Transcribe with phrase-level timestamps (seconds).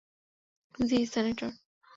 [0.83, 1.51] জি, senator.